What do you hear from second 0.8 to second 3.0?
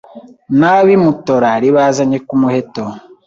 Mutora ribazanye ku muheto